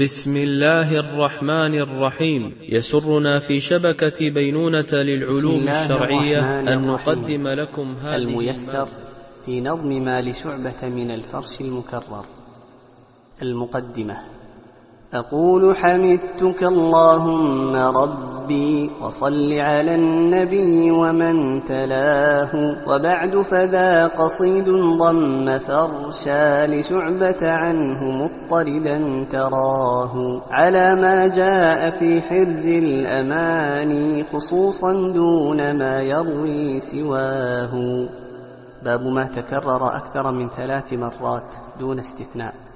بسم 0.00 0.36
الله 0.36 1.00
الرحمن 1.00 1.74
الرحيم. 1.74 2.54
يسرنا 2.68 3.38
في 3.38 3.60
شبكة 3.60 4.30
بينونة 4.30 4.92
للعلوم 4.92 5.68
الشرعية 5.68 6.60
أن 6.60 6.86
نقدم 6.86 7.48
لكم 7.48 7.96
هذه 8.02 8.14
الميسر 8.14 8.88
في 9.44 9.60
نظم 9.60 10.04
ما 10.04 10.22
لشعبة 10.22 10.88
من 10.88 11.10
الفرش 11.10 11.60
المكرر. 11.60 12.24
المقدمة. 13.42 14.16
أقول 15.14 15.76
حمدتك 15.76 16.62
اللهم 16.62 17.76
ربي 18.52 18.90
وصل 19.00 19.52
على 19.52 19.94
النبي 19.94 20.90
ومن 20.90 21.64
تلاه 21.64 22.52
وبعد 22.86 23.36
فذا 23.36 24.06
قصيد 24.06 24.68
ضم 24.98 25.58
فرشا 25.58 26.66
لشعبة 26.66 27.50
عنه 27.50 28.04
مضطردا 28.04 29.26
تراه 29.30 30.42
على 30.50 30.94
ما 30.94 31.26
جاء 31.26 31.90
في 31.90 32.20
حرز 32.20 32.66
الأماني 32.66 34.24
خصوصا 34.32 34.92
دون 34.92 35.78
ما 35.78 36.00
يروي 36.00 36.80
سواه. 36.80 38.06
باب 38.82 39.06
ما 39.06 39.24
تكرر 39.24 39.96
أكثر 39.96 40.32
من 40.32 40.48
ثلاث 40.48 40.92
مرات 40.92 41.54
دون 41.80 41.98
استثناء. 41.98 42.71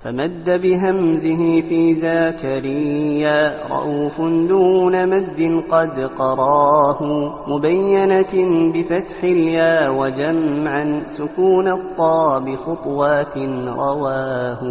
فمد 0.00 0.62
بهمزه 0.62 1.60
في 1.60 1.94
زكريا 1.94 3.66
رؤوف 3.68 4.20
دون 4.20 5.08
مد 5.08 5.64
قد 5.70 6.00
قراه. 6.00 7.02
مبينة 7.48 8.34
بفتح 8.74 9.24
اليا 9.24 9.88
وجمعا 9.88 11.02
سكون 11.08 11.68
الطا 11.68 12.38
بخطوات 12.38 13.38
رواه. 13.66 14.62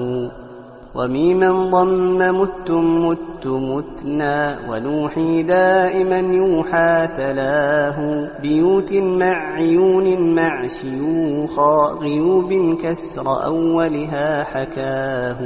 وميما 0.97 1.51
ضم 1.51 2.17
مت 2.17 2.71
مت 2.71 3.47
متنا 3.47 4.57
ونوحي 4.69 5.43
دائما 5.43 6.20
يوحى 6.20 7.07
تلاه 7.17 8.29
بيوت 8.41 8.93
مع 8.93 9.54
عيون 9.54 10.35
مع 10.35 10.67
شيوخا 10.67 11.98
غيوب 12.01 12.77
كسر 12.84 13.43
أولها 13.45 14.43
حكاه 14.43 15.37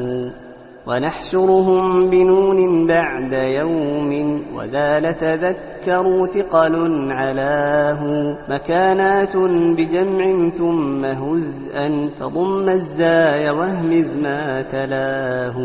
ونحشرهم 0.87 2.09
بنون 2.09 2.87
بعد 2.87 3.33
يوم 3.33 4.43
وذا 4.55 4.99
لتذكروا 4.99 6.27
ثقل 6.27 6.75
علاه 7.11 8.03
مكانات 8.49 9.37
بجمع 9.77 10.49
ثم 10.49 11.05
هزءا 11.05 12.09
فضم 12.19 12.69
الزاي 12.69 13.49
واهمز 13.49 14.17
ما 14.17 14.61
تلاه. 14.61 15.57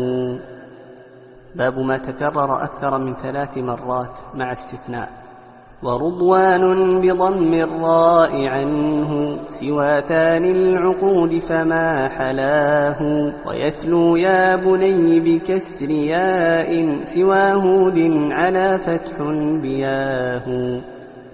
باب 1.55 1.79
ما 1.79 1.97
تكرر 1.97 2.63
أكثر 2.63 2.97
من 2.97 3.15
ثلاث 3.15 3.57
مرات 3.57 4.19
مع 4.35 4.51
استثناء. 4.51 5.26
ورضوان 5.83 7.01
بضم 7.01 7.53
الراء 7.53 8.45
عنه 8.45 9.37
سوى 9.49 10.01
ثاني 10.01 10.51
العقود 10.51 11.39
فما 11.39 12.07
حلاه 12.07 13.01
ويتلو 13.47 14.15
يا 14.15 14.55
بني 14.55 15.19
بكسر 15.19 15.89
ياء 15.89 17.03
سوى 17.03 17.53
هود 17.53 18.29
على 18.31 18.79
فتح 18.85 19.21
بياه 19.61 20.47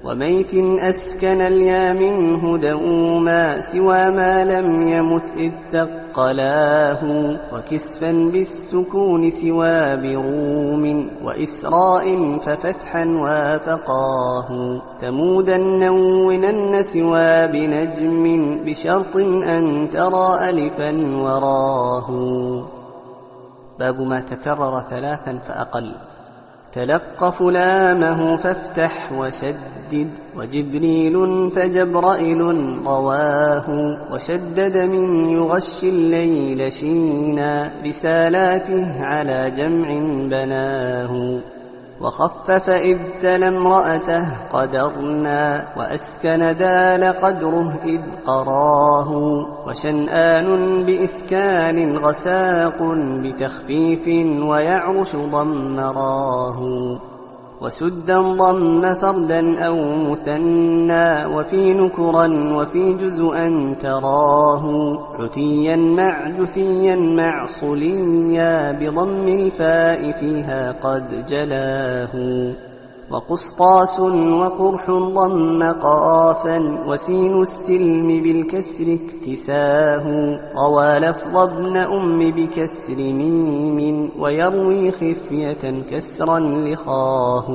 وميت 0.03 0.53
أسكن 0.79 1.41
اليا 1.41 1.93
منه 1.93 2.57
دوما 2.57 3.61
سوى 3.61 4.11
ما 4.11 4.45
لم 4.45 4.87
يمت 4.87 5.31
إذ 5.37 5.51
ثقلاه 5.71 7.03
وكسفا 7.53 8.11
بالسكون 8.11 9.29
سوى 9.29 9.95
بروم 9.95 11.09
وإسراء 11.23 12.37
ففتحا 12.39 13.05
وافقاه 13.05 14.81
ثمودا 15.01 15.57
نونن 15.57 16.83
سوى 16.83 17.47
بنجم 17.47 18.23
بشرط 18.65 19.15
أن 19.47 19.89
ترى 19.89 20.49
ألفا 20.49 20.91
وراه. 21.15 22.09
باب 23.79 24.01
ما 24.01 24.21
تكرر 24.21 24.79
ثلاثا 24.79 25.39
فأقل. 25.47 26.12
تلقف 26.75 27.41
لامه 27.41 28.37
فافتح 28.37 29.11
وشدد 29.11 30.09
وجبريل 30.37 31.51
فجبرائيل 31.51 32.41
رواه 32.85 33.69
وشدد 34.11 34.77
من 34.77 35.29
يغشي 35.29 35.89
الليل 35.89 36.73
شينا 36.73 37.71
رسالاته 37.85 39.03
على 39.03 39.51
جمع 39.57 39.89
بناه. 40.27 41.39
وخفف 42.01 42.69
إذ 42.69 42.97
تلا 43.21 43.47
امرأته 43.47 44.27
قدرنا 44.53 45.67
وأسكن 45.77 46.55
دال 46.57 47.03
قدره 47.21 47.73
إذ 47.85 48.01
قراه 48.25 49.11
وشنآن 49.67 50.47
بإسكان 50.85 51.97
غساق 51.97 52.77
بتخفيف 53.23 54.07
ويعرش 54.43 55.15
ضمراه 55.15 56.59
وسدا 57.63 58.21
ضم 58.21 58.93
فردا 58.93 59.65
أو 59.65 59.95
مثنى 59.95 61.25
وفي 61.25 61.73
نكرا 61.73 62.27
وفي 62.55 62.93
جزءا 62.93 63.75
تراه 63.81 64.97
عتيا 65.19 65.75
مع 65.75 66.29
جثيا 66.29 66.95
مع 66.95 67.45
صليا 67.45 68.71
بضم 68.71 69.27
الفاء 69.27 70.11
فيها 70.19 70.71
قد 70.71 71.25
جلاه 71.25 72.13
وقسطاس 73.11 73.99
وقرح 73.99 74.91
ضم 74.91 75.63
قافا 75.63 76.77
وسين 76.87 77.41
السلم 77.41 78.07
بالكسر 78.23 78.97
اكتساه 78.99 80.05
روى 80.65 80.99
لفظ 80.99 81.37
ابن 81.37 81.77
أم 81.77 82.31
بكسر 82.31 82.95
ميم 82.97 84.09
ويروي 84.19 84.91
خفية 84.91 85.83
كسرا 85.91 86.39
لخاه 86.39 87.49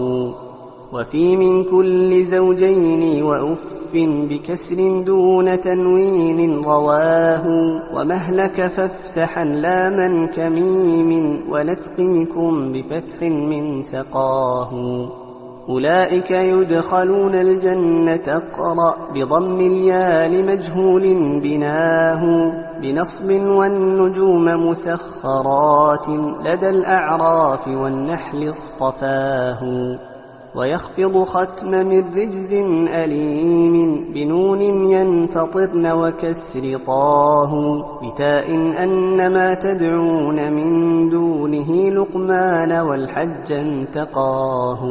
وفي 0.92 1.36
من 1.36 1.64
كل 1.64 2.24
زوجين 2.24 3.22
وأف 3.22 3.58
بكسر 3.94 5.02
دون 5.02 5.60
تنوين 5.60 6.64
رواه 6.64 7.46
ومهلك 7.94 8.66
فافتحا 8.66 9.44
لاما 9.44 10.26
كميم 10.26 11.40
ونسقيكم 11.50 12.72
بفتح 12.72 13.22
من 13.22 13.82
سقاه 13.82 14.72
أولئك 15.68 16.30
يدخلون 16.30 17.34
الجنة 17.34 18.22
اقرأ 18.26 19.12
بضم 19.14 19.60
الياء 19.60 20.28
لمجهول 20.28 21.02
بناه 21.42 22.52
بنصب 22.82 23.30
والنجوم 23.30 24.44
مسخرات 24.44 26.08
لدى 26.44 26.70
الأعراف 26.70 27.68
والنحل 27.68 28.50
اصطفاه 28.50 29.60
ويخفض 30.54 31.24
ختم 31.24 31.70
من 31.70 32.14
رجز 32.16 32.52
أليم 32.94 34.04
بنون 34.14 34.60
ينفطرن 34.90 35.86
وكسر 35.86 36.78
طاه 36.86 37.84
بتاء 38.02 38.50
أنما 38.84 39.54
تدعون 39.54 40.52
من 40.52 41.08
دونه 41.10 41.90
لقمان 41.90 42.72
والحج 42.72 43.52
انتقاه 43.52 44.82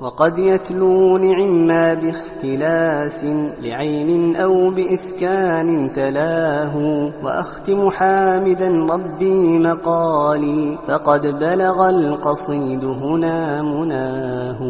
وقد 0.00 0.38
يتلو 0.38 1.16
نعما 1.18 1.94
باختلاس 1.94 3.24
لعين 3.62 4.36
أو 4.36 4.70
بإسكان 4.70 5.92
تلاه 5.92 6.76
وأختم 7.24 7.90
حامدا 7.90 8.68
ربي 8.68 9.58
مقالي 9.58 10.78
فقد 10.88 11.26
بلغ 11.26 11.88
القصيد 11.88 12.84
هنا 12.84 13.62
مناه 13.62 14.62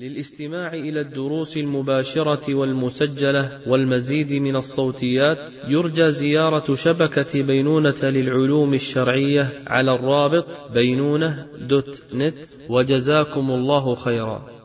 للاستماع 0.00 0.74
إلى 0.74 1.00
الدروس 1.00 1.56
المباشرة 1.56 2.54
والمسجلة 2.54 3.60
والمزيد 3.66 4.32
من 4.32 4.56
الصوتيات 4.56 5.52
يرجى 5.68 6.10
زيارة 6.10 6.74
شبكة 6.74 7.42
بينونة 7.42 8.02
للعلوم 8.02 8.74
الشرعية 8.74 9.62
على 9.66 9.94
الرابط 9.94 10.46
بينونة 10.72 11.46
دوت 11.68 12.02
نت 12.14 12.44
وجزاكم 12.68 13.50
الله 13.50 13.94
خيرا. 13.94 14.59